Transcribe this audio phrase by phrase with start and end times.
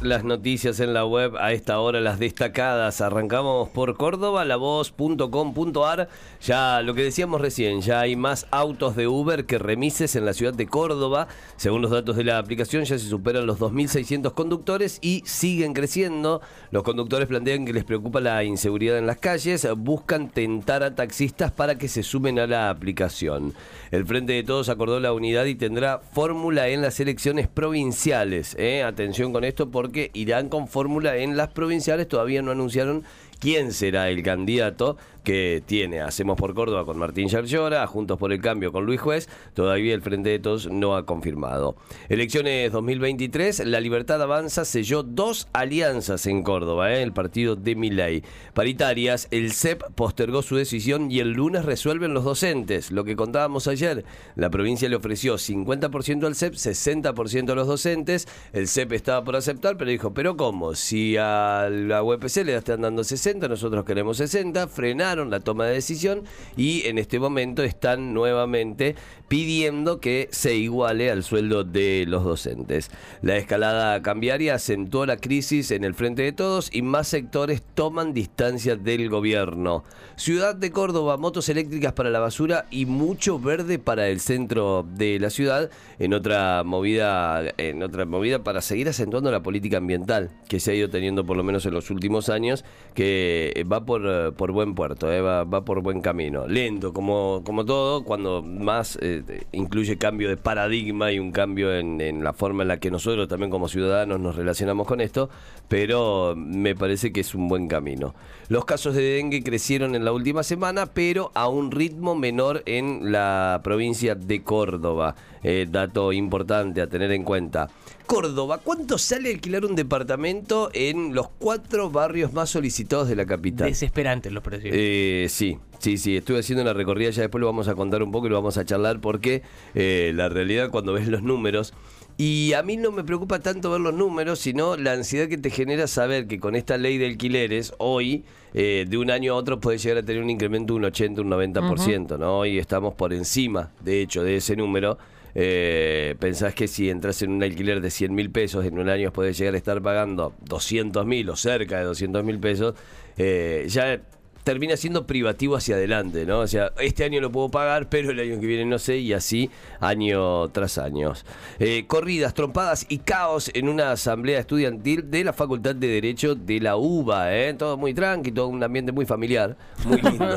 [0.00, 3.00] Las noticias en la web a esta hora, las destacadas.
[3.00, 6.08] Arrancamos por Córdoba, lavoz.com.ar.
[6.40, 10.34] Ya lo que decíamos recién, ya hay más autos de Uber que remises en la
[10.34, 11.26] ciudad de Córdoba.
[11.56, 16.42] Según los datos de la aplicación, ya se superan los 2.600 conductores y siguen creciendo.
[16.70, 19.66] Los conductores plantean que les preocupa la inseguridad en las calles.
[19.76, 23.52] Buscan tentar a taxistas para que se sumen a la aplicación.
[23.90, 28.54] El Frente de Todos acordó la unidad y tendrá fórmula en las elecciones provinciales.
[28.60, 28.84] ¿eh?
[28.84, 32.08] Atención con esto porque irán con fórmula en las provinciales.
[32.08, 33.04] Todavía no anunciaron
[33.38, 38.40] quién será el candidato que tiene Hacemos por Córdoba con Martín Yarlora, Juntos por el
[38.40, 41.76] Cambio con Luis Juez, todavía el Frente de Todos no ha confirmado.
[42.08, 47.02] Elecciones 2023, La Libertad Avanza selló dos alianzas en Córdoba, ¿eh?
[47.02, 48.24] el partido de Miley.
[48.54, 52.90] Paritarias, el CEP postergó su decisión y el lunes resuelven los docentes.
[52.90, 58.26] Lo que contábamos ayer, la provincia le ofreció 50% al CEP, 60% a los docentes.
[58.52, 60.74] El CEP estaba por aceptar, pero dijo, pero ¿cómo?
[60.74, 64.68] Si a la UPC le están dando 60, nosotros queremos 60,
[65.16, 66.24] la toma de decisión
[66.56, 68.94] y en este momento están nuevamente
[69.28, 72.90] pidiendo que se iguale al sueldo de los docentes.
[73.22, 78.12] La escalada cambiaria acentuó la crisis en el frente de todos y más sectores toman
[78.12, 79.84] distancia del gobierno.
[80.16, 85.18] Ciudad de Córdoba, motos eléctricas para la basura y mucho verde para el centro de
[85.20, 90.60] la ciudad en otra movida en otra movida para seguir acentuando la política ambiental que
[90.60, 92.64] se ha ido teniendo por lo menos en los últimos años
[92.94, 94.97] que va por, por buen puerto.
[95.02, 96.46] Eh, va, por buen camino.
[96.46, 102.24] Lento, como, como todo, cuando más eh, incluye cambio de paradigma y un cambio en,
[102.24, 105.30] la forma en la que nosotros también como ciudadanos nos relacionamos con esto,
[105.68, 108.14] pero me parece que es un buen camino.
[108.48, 113.12] Los casos de dengue crecieron en la última semana, pero a un ritmo menor en
[113.12, 115.16] la provincia de Córdoba.
[115.42, 117.68] Eh, dato importante a tener en cuenta.
[118.06, 123.68] Córdoba, ¿cuánto sale alquilar un departamento en los cuatro barrios más solicitados de la capital?
[123.68, 124.74] Desesperantes los precios.
[124.74, 128.10] Eh, sí, sí, sí, estuve haciendo una recorrida, ya después lo vamos a contar un
[128.10, 129.42] poco y lo vamos a charlar porque
[129.74, 131.74] eh, la realidad cuando ves los números...
[132.20, 135.50] Y a mí no me preocupa tanto ver los números, sino la ansiedad que te
[135.50, 138.24] genera saber que con esta ley de alquileres, hoy,
[138.54, 141.20] eh, de un año a otro, puede llegar a tener un incremento de un 80,
[141.20, 142.40] un 90%, ¿no?
[142.40, 144.98] Hoy estamos por encima, de hecho, de ese número.
[145.36, 149.12] Eh, pensás que si entras en un alquiler de 100 mil pesos, en un año
[149.12, 152.74] puedes llegar a estar pagando 200 mil o cerca de 200 mil pesos,
[153.16, 154.00] eh, ya
[154.44, 156.40] termina siendo privativo hacia adelante, ¿no?
[156.40, 159.12] O sea, este año lo puedo pagar, pero el año que viene no sé, y
[159.12, 159.50] así
[159.80, 161.12] año tras año.
[161.58, 166.60] Eh, corridas, trompadas y caos en una asamblea estudiantil de la Facultad de Derecho de
[166.60, 167.54] la UBA, ¿eh?
[167.54, 170.26] Todo muy tranquilo, todo un ambiente muy familiar, muy lindo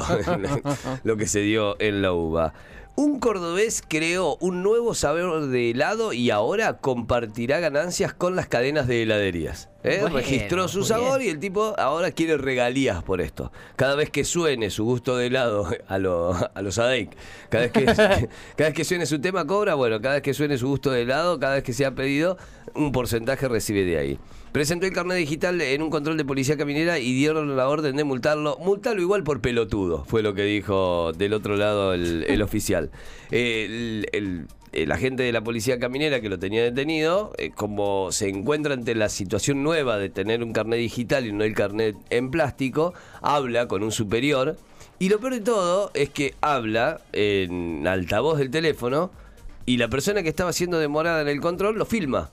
[1.03, 2.53] lo que se dio en la UBA.
[2.95, 8.85] Un cordobés creó un nuevo sabor de helado y ahora compartirá ganancias con las cadenas
[8.85, 9.70] de heladerías.
[9.83, 10.03] ¿Eh?
[10.11, 13.51] Registró su sabor y el tipo ahora quiere regalías por esto.
[13.75, 17.15] Cada vez que suene su gusto de helado a, a los ADEC,
[17.49, 20.57] cada vez, que, cada vez que suene su tema cobra, bueno, cada vez que suene
[20.57, 22.37] su gusto de helado, cada vez que se ha pedido,
[22.75, 24.19] un porcentaje recibe de ahí.
[24.51, 28.03] Presentó el carnet digital en un control de policía caminera y dieron la orden de
[28.03, 28.57] multarlo.
[28.59, 32.91] Multarlo igual por pelotudo, fue lo que dijo del otro lado el, oficial.
[33.31, 34.47] el,
[34.91, 39.09] agente de la policía caminera que lo tenía detenido, eh, como se encuentra ante la
[39.09, 43.83] situación nueva de tener un carnet digital y no el carnet en plástico, habla con
[43.83, 44.57] un superior.
[44.99, 49.11] Y lo peor de todo es que habla en altavoz del teléfono
[49.65, 52.29] y la persona que estaba siendo demorada en el control lo filma.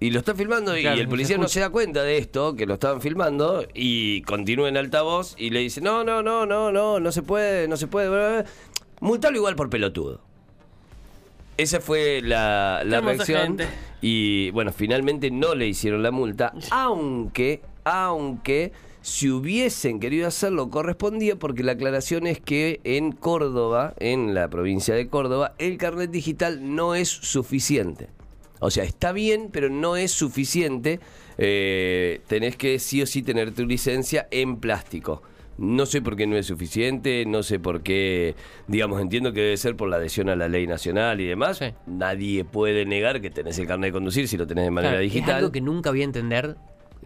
[0.00, 2.74] Y lo está filmando y el policía no se da cuenta de esto, que lo
[2.74, 7.12] estaban filmando, y continúa en altavoz y le dice, no, no, no, no, no, no
[7.12, 8.44] se puede, no se puede.
[9.00, 10.20] Multarlo igual por pelotudo.
[11.56, 13.58] Esa fue la, la reacción.
[14.00, 21.36] Y bueno, finalmente no le hicieron la multa, aunque, aunque si hubiesen querido hacerlo correspondía
[21.36, 26.74] porque la aclaración es que en Córdoba, en la provincia de Córdoba, el carnet digital
[26.74, 28.08] no es suficiente.
[28.60, 31.00] O sea, está bien, pero no es suficiente.
[31.36, 35.22] Eh, tenés que sí o sí tener tu licencia en plástico.
[35.58, 38.34] No sé por qué no es suficiente, no sé por qué,
[38.66, 41.60] digamos, entiendo que debe ser por la adhesión a la ley nacional y demás.
[41.86, 45.30] Nadie puede negar que tenés el carnet de conducir si lo tenés de manera digital.
[45.30, 46.56] Es algo que nunca voy a entender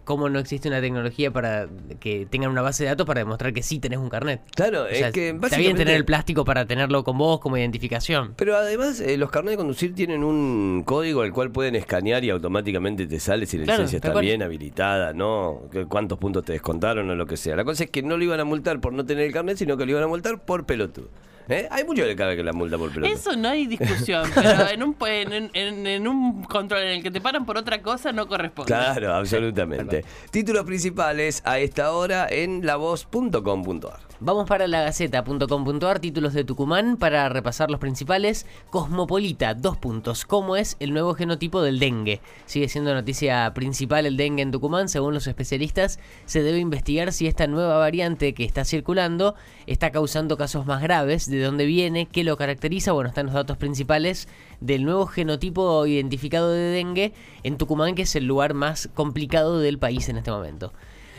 [0.09, 1.67] cómo no existe una tecnología para
[1.99, 4.41] que tengan una base de datos para demostrar que sí tenés un carnet.
[4.55, 7.57] Claro, O sea, es que Está bien tener el plástico para tenerlo con vos como
[7.57, 8.33] identificación.
[8.35, 12.31] Pero además, eh, los carnets de conducir tienen un código al cual pueden escanear y
[12.31, 15.61] automáticamente te sale si la Claro, licencia está bien habilitada, ¿no?
[15.89, 17.55] Cuántos puntos te descontaron o lo que sea.
[17.55, 19.77] La cosa es que no lo iban a multar por no tener el carnet, sino
[19.77, 21.09] que lo iban a multar por pelotudo.
[21.49, 21.67] ¿Eh?
[21.71, 23.13] Hay mucho que le cabe que la multa por pelotudo.
[23.13, 27.11] Eso no hay discusión, pero en un, en, en- en un control en el que
[27.11, 28.67] te paran por otra cosa no corresponde.
[28.67, 30.05] Claro, absolutamente.
[30.31, 33.99] Títulos principales a esta hora en lavoz.com.ar.
[34.21, 38.45] Vamos para la gaceta.com.ar, títulos de Tucumán, para repasar los principales.
[38.69, 40.25] Cosmopolita, dos puntos.
[40.25, 42.19] ¿Cómo es el nuevo genotipo del dengue?
[42.45, 44.89] Sigue siendo noticia principal el dengue en Tucumán.
[44.89, 49.35] Según los especialistas, se debe investigar si esta nueva variante que está circulando
[49.67, 52.91] está causando casos más graves, de dónde viene, qué lo caracteriza.
[52.91, 54.27] Bueno, están los datos principales
[54.59, 57.13] del nuevo genotipo identificado de dengue
[57.43, 60.73] en Tucumán, que es el lugar más complicado del país en este momento.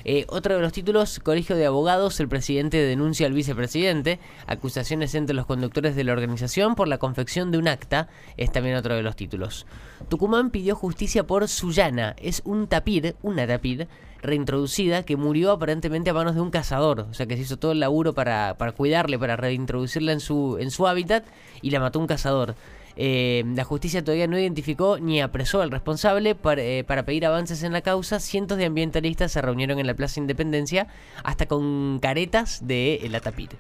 [0.05, 5.35] Eh, otro de los títulos, Colegio de Abogados, el presidente denuncia al vicepresidente, acusaciones entre
[5.35, 9.03] los conductores de la organización por la confección de un acta, es también otro de
[9.03, 9.67] los títulos.
[10.09, 13.89] Tucumán pidió justicia por Sullana, es un tapir, una tapir,
[14.23, 17.73] reintroducida que murió aparentemente a manos de un cazador, o sea que se hizo todo
[17.73, 21.25] el laburo para, para cuidarle, para reintroducirla en su, en su hábitat
[21.63, 22.55] y la mató un cazador.
[22.97, 27.63] Eh, la justicia todavía no identificó ni apresó al responsable para, eh, para pedir avances
[27.63, 28.21] en la causa.
[28.21, 30.89] Cientos de ambientalistas se reunieron en la Plaza Independencia
[31.25, 33.51] hasta con caretas de eh, la tapir,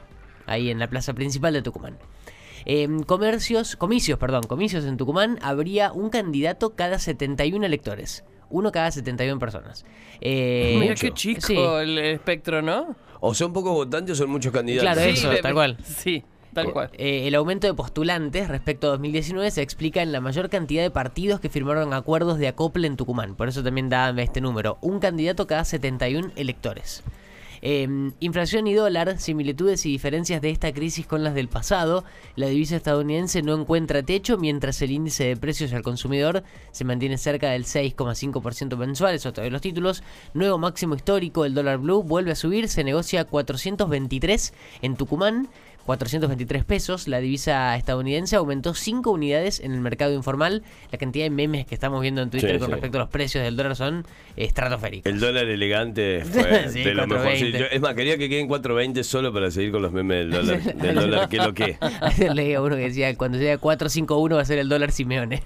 [0.46, 1.96] ahí en la plaza principal de Tucumán.
[2.66, 8.24] Eh, comercios, comicios, perdón, comicios en Tucumán habría un candidato cada 71 electores.
[8.50, 9.86] Uno cada 71 personas.
[10.20, 11.56] Eh, Mira qué chico Sí.
[11.56, 12.96] el espectro, ¿no?
[13.20, 14.92] O son pocos votantes o son muchos candidatos.
[14.92, 15.76] Claro, eso, de- tal cual.
[15.84, 16.90] Sí, tal cual.
[16.94, 20.90] Eh, el aumento de postulantes respecto a 2019 se explica en la mayor cantidad de
[20.90, 23.34] partidos que firmaron acuerdos de acople en Tucumán.
[23.34, 24.78] Por eso también da este número.
[24.80, 27.02] Un candidato cada 71 electores.
[27.62, 27.86] Eh,
[28.20, 32.04] inflación y dólar, similitudes y diferencias de esta crisis con las del pasado.
[32.36, 36.42] La divisa estadounidense no encuentra techo mientras el índice de precios al consumidor
[36.72, 39.14] se mantiene cerca del 6,5% mensual.
[39.14, 40.02] Es otro de los títulos.
[40.32, 45.48] Nuevo máximo histórico, el dólar blue vuelve a subir, se negocia a 423 en Tucumán.
[45.86, 47.08] 423 pesos.
[47.08, 50.62] La divisa estadounidense aumentó 5 unidades en el mercado informal.
[50.92, 52.72] La cantidad de memes que estamos viendo en Twitter Sí, con sí.
[52.72, 54.06] respecto a los precios del dólar son
[54.36, 55.10] estratosféricos.
[55.12, 57.26] El dólar elegante fue Sí, de lo mejor.
[57.26, 57.58] 4.20.
[57.58, 60.62] yo- es más, quería que queden 4.20 solo para seguir con los memes del dólar.
[60.76, 61.76] del dólar que lo que.
[62.00, 65.42] Ayer leía uno que decía, cuando sea 451 va a ser el dólar Simeone.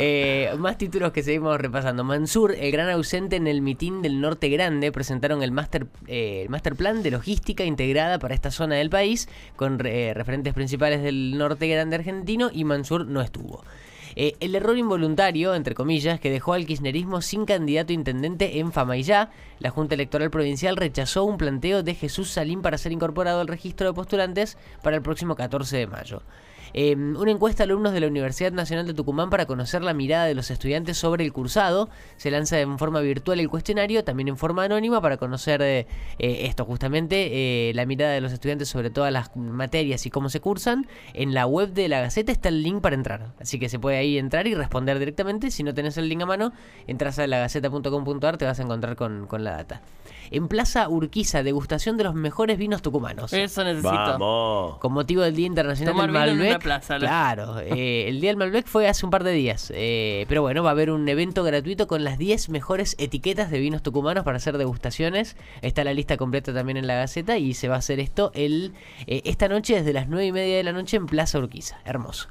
[0.00, 2.04] Eh, más títulos que seguimos repasando.
[2.04, 6.48] Mansur, el gran ausente en el mitin del Norte Grande, presentaron el master, eh, el
[6.48, 11.36] master plan de logística integrada para esta zona del país, con eh, referentes principales del
[11.36, 13.62] Norte Grande argentino, y Mansur no estuvo.
[14.20, 19.30] Eh, el error involuntario, entre comillas, que dejó al kirchnerismo sin candidato intendente en Famaillá,
[19.60, 23.86] la Junta Electoral Provincial rechazó un planteo de Jesús Salín para ser incorporado al registro
[23.86, 26.22] de postulantes para el próximo 14 de mayo.
[26.74, 30.26] Eh, una encuesta a alumnos de la Universidad Nacional de Tucumán para conocer la mirada
[30.26, 31.88] de los estudiantes sobre el cursado.
[32.16, 35.86] Se lanza en forma virtual el cuestionario, también en forma anónima para conocer eh,
[36.18, 40.28] eh, esto justamente, eh, la mirada de los estudiantes sobre todas las materias y cómo
[40.28, 40.86] se cursan.
[41.14, 43.98] En la web de la Gaceta está el link para entrar, así que se puede
[43.98, 45.50] ahí entrar y responder directamente.
[45.50, 46.52] Si no tenés el link a mano,
[46.86, 49.82] entras a lagaceta.com.ar, te vas a encontrar con, con la data.
[50.30, 53.32] En Plaza Urquiza, degustación de los mejores vinos tucumanos.
[53.32, 53.90] Eso necesito.
[53.90, 54.78] Vamos.
[54.78, 56.57] Con motivo del Día Internacional Tomar del Malbec.
[56.58, 59.72] Plaza, claro, eh, el Día del Malbec fue hace un par de días.
[59.74, 63.58] eh, pero bueno, va a haber un evento gratuito con las 10 mejores etiquetas de
[63.58, 65.36] vinos tucumanos para hacer degustaciones.
[65.62, 68.72] Está la lista completa también en la Gaceta y se va a hacer esto el,
[69.06, 71.78] eh, esta noche desde las 9 y media de la noche en Plaza Urquiza.
[71.84, 72.28] Hermoso.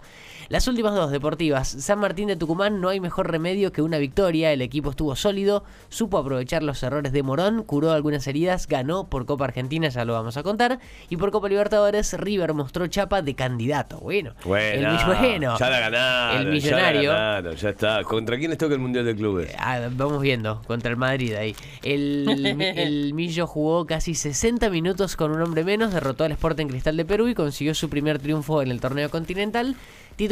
[0.49, 1.67] Las últimas dos deportivas.
[1.67, 4.53] San Martín de Tucumán no hay mejor remedio que una victoria.
[4.53, 9.25] El equipo estuvo sólido, supo aprovechar los errores de Morón, curó algunas heridas, ganó por
[9.25, 10.79] Copa Argentina, ya lo vamos a contar.
[11.09, 13.99] Y por Copa Libertadores, River mostró chapa de candidato.
[13.99, 16.41] Bueno, Bueno, el mill- bueno, ya la ganaron.
[16.47, 17.01] el millonario.
[17.03, 18.03] Ya, la ganaron, ya está.
[18.03, 19.53] ¿Contra quién les toca el Mundial de Clubes?
[19.59, 21.55] Ah, vamos viendo, contra el Madrid ahí.
[21.83, 22.25] El,
[22.77, 27.03] el Millo jugó casi 60 minutos con un hombre menos, derrotó al Sporting Cristal de
[27.03, 29.75] Perú y consiguió su primer triunfo en el torneo continental.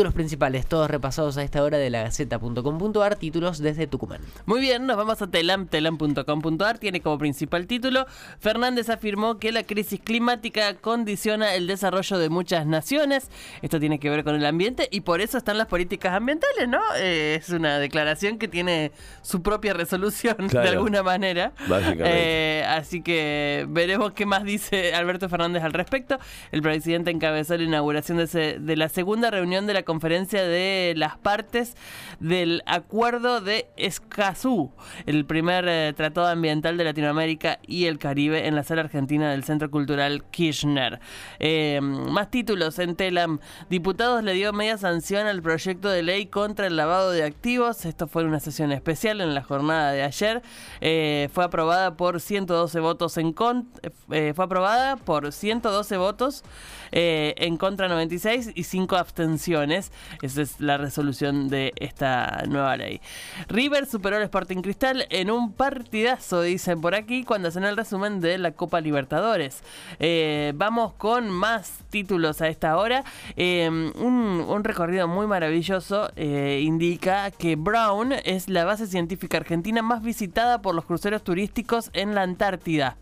[0.05, 4.21] Títulos principales, todos repasados a esta hora de la Gaceta.com.ar, títulos desde Tucumán.
[4.45, 6.77] Muy bien, nos vamos a telam, telam.com.ar.
[6.77, 8.05] Tiene como principal título,
[8.39, 13.31] Fernández afirmó que la crisis climática condiciona el desarrollo de muchas naciones.
[13.63, 16.81] Esto tiene que ver con el ambiente y por eso están las políticas ambientales, ¿no?
[16.99, 18.91] Eh, es una declaración que tiene
[19.23, 21.51] su propia resolución de alguna manera.
[21.67, 22.03] Básicamente.
[22.59, 26.19] Eh, así que veremos qué más dice Alberto Fernández al respecto.
[26.51, 30.93] El presidente encabezó la inauguración de, ese- de la segunda reunión de la conferencia de
[30.97, 31.77] las partes
[32.19, 34.73] del Acuerdo de Escazú,
[35.05, 39.45] el primer eh, tratado ambiental de Latinoamérica y el Caribe en la sala argentina del
[39.45, 40.99] Centro Cultural Kirchner.
[41.39, 43.39] Eh, más títulos en Telam.
[43.69, 47.85] Diputados le dio media sanción al proyecto de ley contra el lavado de activos.
[47.85, 50.41] Esto fue una sesión especial en la jornada de ayer.
[50.81, 53.91] Eh, fue aprobada por 112 votos en contra.
[54.09, 56.43] fue aprobada por 112 votos
[56.91, 59.84] eh, en contra 96 y 5 abstenciones.
[60.21, 63.01] Esa es la resolución de esta nueva ley.
[63.47, 68.21] River superó al Sporting Cristal en un partidazo, dicen por aquí, cuando hacen el resumen
[68.21, 69.63] de la Copa Libertadores.
[69.99, 73.03] Eh, vamos con más títulos a esta hora.
[73.35, 80.01] Eh, un, recorrido muy maravilloso eh, indica que Brown es la base científica argentina más
[80.01, 82.97] visitada por los cruceros turísticos en la Antártida.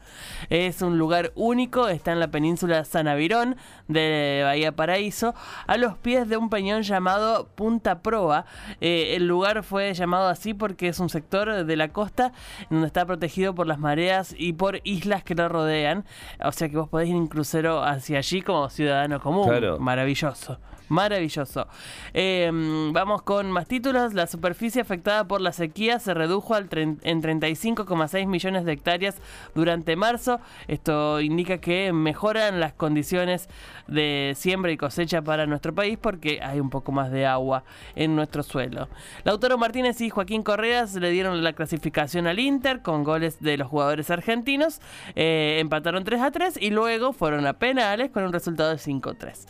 [0.49, 3.55] Es un lugar único, está en la península San Avirón
[3.87, 5.33] de Bahía Paraíso,
[5.67, 8.45] a los pies de un peñón llamado Punta Proa.
[8.81, 12.33] Eh, el lugar fue llamado así porque es un sector de la costa
[12.69, 16.05] donde está protegido por las mareas y por islas que lo rodean.
[16.43, 19.47] O sea que vos podés ir en crucero hacia allí como ciudadano común.
[19.47, 19.79] Claro.
[19.79, 20.57] Maravilloso.
[20.89, 21.67] Maravilloso.
[22.13, 22.51] Eh,
[22.91, 24.13] vamos con más títulos.
[24.13, 29.17] La superficie afectada por la sequía se redujo al en 35,6 millones de hectáreas
[29.55, 30.39] durante marzo.
[30.67, 33.49] Esto indica que mejoran las condiciones
[33.87, 37.63] de siembra y cosecha para nuestro país porque hay un poco más de agua
[37.95, 38.87] en nuestro suelo.
[39.23, 43.67] Lautaro Martínez y Joaquín Correas le dieron la clasificación al Inter con goles de los
[43.67, 44.81] jugadores argentinos.
[45.15, 49.47] Eh, empataron 3 a 3 y luego fueron a penales con un resultado de 5-3.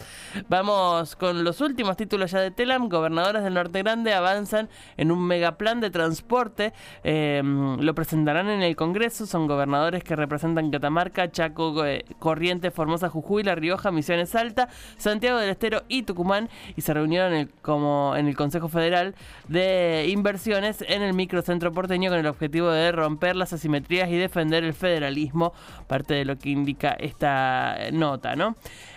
[0.49, 2.89] Vamos con los últimos títulos ya de Telam.
[2.89, 6.73] Gobernadores del Norte Grande avanzan en un megaplan de transporte.
[7.03, 9.25] Eh, lo presentarán en el Congreso.
[9.25, 15.37] Son gobernadores que representan Catamarca, Chaco, eh, Corrientes, Formosa, Jujuy, La Rioja, Misiones Salta, Santiago
[15.37, 16.49] del Estero y Tucumán.
[16.75, 19.15] Y se reunieron en el, como en el Consejo Federal
[19.47, 24.63] de Inversiones en el microcentro porteño con el objetivo de romper las asimetrías y defender
[24.63, 25.53] el federalismo.
[25.87, 28.55] Parte de lo que indica esta nota, ¿no?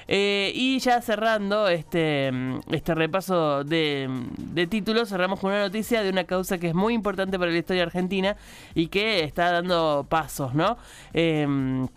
[0.08, 2.30] Eh, y ya cerrando este,
[2.70, 4.08] este repaso de,
[4.38, 7.58] de títulos, cerramos con una noticia de una causa que es muy importante para la
[7.58, 8.36] historia argentina
[8.74, 10.78] y que está dando pasos, ¿no?
[11.12, 11.88] Em,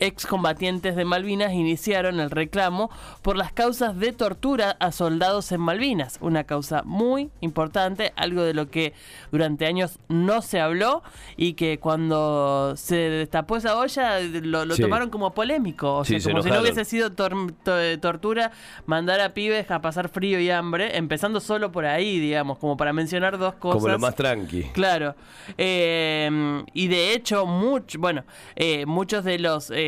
[0.00, 2.90] Excombatientes de Malvinas iniciaron el reclamo
[3.22, 8.54] por las causas de tortura a soldados en Malvinas, una causa muy importante, algo de
[8.54, 8.92] lo que
[9.32, 11.02] durante años no se habló
[11.36, 14.82] y que cuando se destapó esa olla lo, lo Sí.
[14.82, 18.50] tomaron como polémico, o Sí, sea, se como si no hubiese sido tor- to- tortura
[18.86, 22.92] mandar a pibes a pasar frío y hambre, empezando solo por ahí, digamos, como para
[22.92, 23.82] mencionar dos cosas.
[23.82, 24.64] Como lo más tranqui.
[24.72, 25.14] Claro.
[25.58, 28.24] Eh, y de hecho, much, bueno,
[28.56, 29.83] eh, muchos de los eh,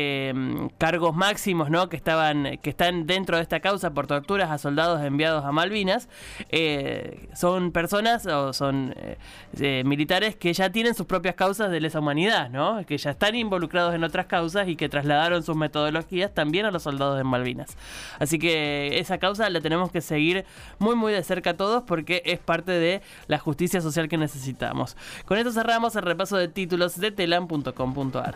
[0.77, 1.89] cargos máximos ¿no?
[1.89, 6.09] que, estaban, que están dentro de esta causa por torturas a soldados enviados a Malvinas
[6.49, 9.17] eh, son personas o son eh,
[9.59, 12.85] eh, militares que ya tienen sus propias causas de lesa humanidad, ¿no?
[12.85, 16.83] que ya están involucrados en otras causas y que trasladaron sus metodologías también a los
[16.83, 17.77] soldados en Malvinas.
[18.19, 20.45] Así que esa causa la tenemos que seguir
[20.79, 24.97] muy muy de cerca todos porque es parte de la justicia social que necesitamos.
[25.25, 28.35] Con esto cerramos el repaso de títulos de telam.com.ar.